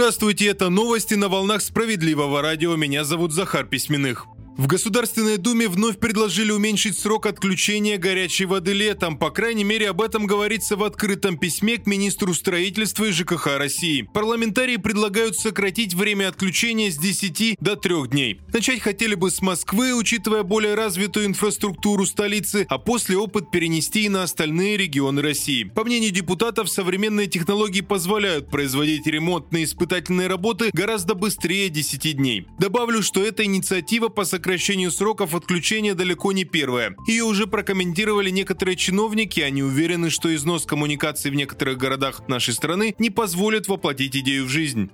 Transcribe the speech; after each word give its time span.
Здравствуйте, 0.00 0.46
это 0.46 0.70
новости 0.70 1.12
на 1.12 1.28
волнах 1.28 1.60
справедливого 1.60 2.40
радио. 2.40 2.74
Меня 2.74 3.04
зовут 3.04 3.34
Захар 3.34 3.66
Письменных. 3.66 4.26
В 4.60 4.66
Государственной 4.66 5.38
Думе 5.38 5.68
вновь 5.68 5.98
предложили 5.98 6.52
уменьшить 6.52 6.98
срок 6.98 7.24
отключения 7.24 7.96
горячей 7.96 8.44
воды 8.44 8.74
летом. 8.74 9.16
По 9.16 9.30
крайней 9.30 9.64
мере, 9.64 9.88
об 9.88 10.02
этом 10.02 10.26
говорится 10.26 10.76
в 10.76 10.84
открытом 10.84 11.38
письме 11.38 11.78
к 11.78 11.86
министру 11.86 12.34
строительства 12.34 13.06
и 13.06 13.10
ЖКХ 13.10 13.56
России. 13.56 14.02
Парламентарии 14.12 14.76
предлагают 14.76 15.38
сократить 15.38 15.94
время 15.94 16.28
отключения 16.28 16.90
с 16.90 16.98
10 16.98 17.56
до 17.58 17.74
3 17.74 18.08
дней. 18.08 18.40
Начать 18.52 18.82
хотели 18.82 19.14
бы 19.14 19.30
с 19.30 19.40
Москвы, 19.40 19.94
учитывая 19.94 20.42
более 20.42 20.74
развитую 20.74 21.24
инфраструктуру 21.24 22.04
столицы, 22.04 22.66
а 22.68 22.76
после 22.76 23.16
опыт 23.16 23.50
перенести 23.50 24.04
и 24.04 24.08
на 24.10 24.24
остальные 24.24 24.76
регионы 24.76 25.22
России. 25.22 25.64
По 25.64 25.84
мнению 25.84 26.10
депутатов, 26.10 26.68
современные 26.68 27.28
технологии 27.28 27.80
позволяют 27.80 28.50
производить 28.50 29.06
ремонтные 29.06 29.64
испытательные 29.64 30.28
работы 30.28 30.68
гораздо 30.74 31.14
быстрее 31.14 31.70
10 31.70 32.14
дней. 32.14 32.46
Добавлю, 32.58 33.02
что 33.02 33.24
эта 33.24 33.42
инициатива 33.42 34.08
по 34.08 34.26
сокращению 34.26 34.49
сокращению 34.50 34.90
сроков 34.90 35.36
отключения 35.36 35.94
далеко 35.94 36.32
не 36.32 36.42
первая. 36.42 36.96
Ее 37.06 37.22
уже 37.22 37.46
прокомментировали 37.46 38.30
некоторые 38.30 38.74
чиновники, 38.74 39.38
они 39.38 39.62
уверены, 39.62 40.10
что 40.10 40.34
износ 40.34 40.66
коммуникаций 40.66 41.30
в 41.30 41.36
некоторых 41.36 41.78
городах 41.78 42.26
нашей 42.26 42.52
страны 42.52 42.96
не 42.98 43.10
позволит 43.10 43.68
воплотить 43.68 44.16
идею 44.16 44.46
в 44.46 44.48
жизнь. 44.48 44.90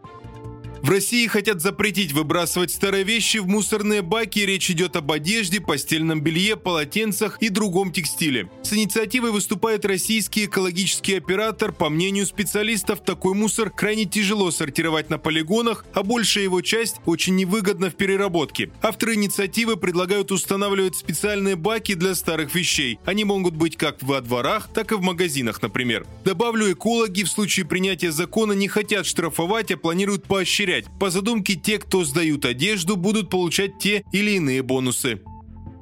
В 0.86 0.90
России 0.90 1.26
хотят 1.26 1.60
запретить 1.60 2.12
выбрасывать 2.12 2.70
старые 2.70 3.02
вещи 3.02 3.38
в 3.38 3.48
мусорные 3.48 4.02
баки. 4.02 4.38
Речь 4.38 4.70
идет 4.70 4.94
об 4.94 5.10
одежде, 5.10 5.60
постельном 5.60 6.20
белье, 6.20 6.54
полотенцах 6.54 7.38
и 7.40 7.48
другом 7.48 7.90
текстиле. 7.90 8.48
С 8.62 8.72
инициативой 8.72 9.32
выступает 9.32 9.84
российский 9.84 10.44
экологический 10.44 11.14
оператор. 11.14 11.72
По 11.72 11.88
мнению 11.88 12.24
специалистов, 12.24 13.00
такой 13.04 13.34
мусор 13.34 13.70
крайне 13.70 14.04
тяжело 14.04 14.52
сортировать 14.52 15.10
на 15.10 15.18
полигонах, 15.18 15.84
а 15.92 16.04
большая 16.04 16.44
его 16.44 16.60
часть 16.60 16.98
очень 17.04 17.34
невыгодна 17.34 17.90
в 17.90 17.96
переработке. 17.96 18.70
Авторы 18.80 19.14
инициативы 19.14 19.76
предлагают 19.76 20.30
устанавливать 20.30 20.94
специальные 20.94 21.56
баки 21.56 21.94
для 21.94 22.14
старых 22.14 22.54
вещей. 22.54 23.00
Они 23.04 23.24
могут 23.24 23.56
быть 23.56 23.76
как 23.76 24.00
во 24.04 24.20
дворах, 24.20 24.68
так 24.72 24.92
и 24.92 24.94
в 24.94 25.02
магазинах, 25.02 25.60
например. 25.62 26.06
Добавлю, 26.24 26.72
экологи 26.72 27.24
в 27.24 27.28
случае 27.28 27.66
принятия 27.66 28.12
закона 28.12 28.52
не 28.52 28.68
хотят 28.68 29.04
штрафовать, 29.04 29.72
а 29.72 29.76
планируют 29.76 30.28
поощрять 30.28 30.75
проверять. 30.76 30.98
По 30.98 31.10
задумке, 31.10 31.54
те, 31.54 31.78
кто 31.78 32.04
сдают 32.04 32.44
одежду, 32.44 32.96
будут 32.96 33.30
получать 33.30 33.78
те 33.78 34.04
или 34.12 34.32
иные 34.32 34.62
бонусы. 34.62 35.20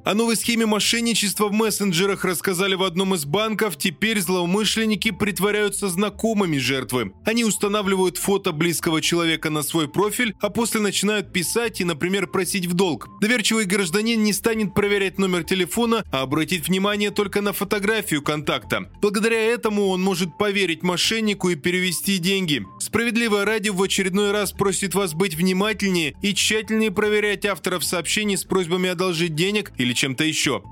О 0.04 0.12
новой 0.12 0.36
схеме 0.36 0.66
мошенничества 0.66 1.48
в 1.48 1.52
мессенджерах 1.52 2.26
рассказали 2.26 2.74
в 2.74 2.82
одном 2.82 3.14
из 3.14 3.24
банков. 3.24 3.78
Теперь 3.78 4.20
злоумышленники 4.20 5.10
притворяются 5.10 5.88
знакомыми 5.88 6.58
жертвы. 6.58 7.14
Они 7.24 7.42
устанавливают 7.42 8.18
фото 8.18 8.52
близкого 8.52 9.00
человека 9.00 9.48
на 9.48 9.62
свой 9.62 9.88
профиль, 9.88 10.34
а 10.42 10.50
после 10.50 10.82
начинают 10.82 11.32
писать 11.32 11.80
и, 11.80 11.84
например, 11.84 12.26
просить 12.26 12.66
в 12.66 12.74
долг. 12.74 13.08
Доверчивый 13.22 13.64
гражданин 13.64 14.22
не 14.22 14.34
станет 14.34 14.74
проверять 14.74 15.18
номер 15.18 15.42
телефона, 15.42 16.04
а 16.12 16.20
обратить 16.20 16.68
внимание 16.68 17.10
только 17.10 17.40
на 17.40 17.54
фотографию 17.54 18.20
контакта. 18.20 18.92
Благодаря 19.00 19.40
этому 19.40 19.88
он 19.88 20.02
может 20.02 20.36
поверить 20.36 20.82
мошеннику 20.82 21.48
и 21.48 21.54
перевести 21.54 22.18
деньги. 22.18 22.66
Справедливое 22.94 23.44
радио 23.44 23.72
в 23.72 23.82
очередной 23.82 24.30
раз 24.30 24.52
просит 24.52 24.94
вас 24.94 25.14
быть 25.14 25.34
внимательнее 25.34 26.14
и 26.22 26.32
тщательнее 26.32 26.92
проверять 26.92 27.44
авторов 27.44 27.84
сообщений 27.84 28.36
с 28.36 28.44
просьбами 28.44 28.88
одолжить 28.88 29.34
денег 29.34 29.72
или 29.78 29.92
чем-то 29.92 30.22
еще. 30.22 30.62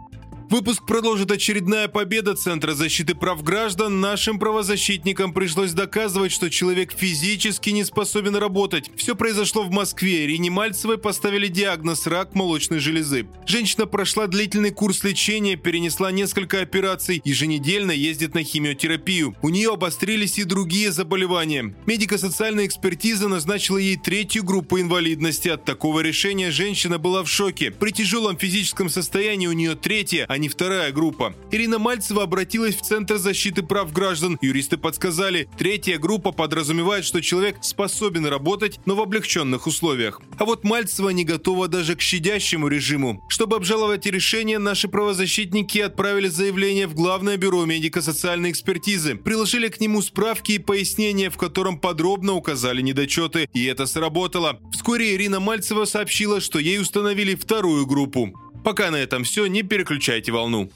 Выпуск 0.52 0.84
продолжит 0.84 1.30
очередная 1.30 1.88
победа 1.88 2.34
Центра 2.34 2.74
защиты 2.74 3.14
прав 3.14 3.42
граждан. 3.42 4.02
Нашим 4.02 4.38
правозащитникам 4.38 5.32
пришлось 5.32 5.72
доказывать, 5.72 6.30
что 6.30 6.50
человек 6.50 6.92
физически 6.94 7.70
не 7.70 7.84
способен 7.84 8.36
работать. 8.36 8.90
Все 8.94 9.16
произошло 9.16 9.62
в 9.62 9.70
Москве. 9.70 10.26
Ирине 10.26 10.50
Мальцевой 10.50 10.98
поставили 10.98 11.46
диагноз 11.48 12.06
рак 12.06 12.34
молочной 12.34 12.80
железы. 12.80 13.28
Женщина 13.46 13.86
прошла 13.86 14.26
длительный 14.26 14.72
курс 14.72 15.02
лечения, 15.04 15.56
перенесла 15.56 16.12
несколько 16.12 16.60
операций, 16.60 17.22
еженедельно 17.24 17.92
ездит 17.92 18.34
на 18.34 18.44
химиотерапию. 18.44 19.34
У 19.40 19.48
нее 19.48 19.72
обострились 19.72 20.38
и 20.38 20.44
другие 20.44 20.92
заболевания. 20.92 21.74
Медико-социальная 21.86 22.66
экспертиза 22.66 23.26
назначила 23.26 23.78
ей 23.78 23.96
третью 23.96 24.44
группу 24.44 24.78
инвалидности. 24.78 25.48
От 25.48 25.64
такого 25.64 26.00
решения 26.00 26.50
женщина 26.50 26.98
была 26.98 27.22
в 27.22 27.30
шоке. 27.30 27.70
При 27.70 27.90
тяжелом 27.90 28.36
физическом 28.36 28.90
состоянии 28.90 29.46
у 29.46 29.52
нее 29.52 29.76
третья, 29.76 30.26
а 30.28 30.41
не 30.42 30.48
вторая 30.48 30.90
группа. 30.92 31.34
Ирина 31.52 31.78
Мальцева 31.78 32.24
обратилась 32.24 32.74
в 32.74 32.82
Центр 32.82 33.16
защиты 33.16 33.62
прав 33.62 33.92
граждан. 33.92 34.38
Юристы 34.42 34.76
подсказали, 34.76 35.48
третья 35.56 35.98
группа 35.98 36.32
подразумевает, 36.32 37.04
что 37.04 37.22
человек 37.22 37.58
способен 37.62 38.26
работать, 38.26 38.80
но 38.84 38.96
в 38.96 39.00
облегченных 39.00 39.68
условиях. 39.68 40.20
А 40.38 40.44
вот 40.44 40.64
Мальцева 40.64 41.10
не 41.10 41.24
готова 41.24 41.68
даже 41.68 41.94
к 41.94 42.00
щадящему 42.00 42.66
режиму. 42.66 43.24
Чтобы 43.28 43.56
обжаловать 43.56 44.06
решение, 44.06 44.58
наши 44.58 44.88
правозащитники 44.88 45.78
отправили 45.78 46.26
заявление 46.28 46.88
в 46.88 46.94
Главное 46.94 47.36
бюро 47.36 47.64
медико-социальной 47.64 48.50
экспертизы. 48.50 49.14
Приложили 49.14 49.68
к 49.68 49.80
нему 49.80 50.02
справки 50.02 50.52
и 50.52 50.58
пояснения, 50.58 51.30
в 51.30 51.36
котором 51.36 51.78
подробно 51.78 52.34
указали 52.34 52.82
недочеты. 52.82 53.48
И 53.54 53.64
это 53.64 53.86
сработало. 53.86 54.58
Вскоре 54.72 55.14
Ирина 55.14 55.38
Мальцева 55.38 55.84
сообщила, 55.84 56.40
что 56.40 56.58
ей 56.58 56.80
установили 56.80 57.36
вторую 57.36 57.86
группу. 57.86 58.32
Пока 58.64 58.90
на 58.90 58.96
этом 58.96 59.24
все, 59.24 59.46
не 59.46 59.62
переключайте 59.62 60.32
волну. 60.32 60.70